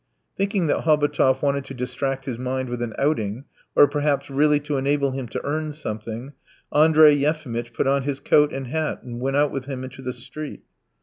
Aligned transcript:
Thinking 0.35 0.65
that 0.65 0.85
Hobotov 0.85 1.43
wanted 1.43 1.63
to 1.65 1.75
distract 1.75 2.25
his 2.25 2.39
mind 2.39 2.69
with 2.69 2.81
an 2.81 2.95
outing, 2.97 3.45
or 3.75 3.87
perhaps 3.87 4.31
really 4.31 4.59
to 4.61 4.77
enable 4.77 5.11
him 5.11 5.27
to 5.27 5.45
earn 5.45 5.73
something, 5.73 6.33
Andrey 6.73 7.13
Yefimitch 7.13 7.71
put 7.71 7.85
on 7.85 8.01
his 8.01 8.19
coat 8.19 8.51
and 8.51 8.65
hat, 8.65 9.03
and 9.03 9.21
went 9.21 9.35
out 9.37 9.51
with 9.51 9.65
him 9.65 9.83
into 9.83 10.01
the 10.01 10.11
street. 10.13 10.63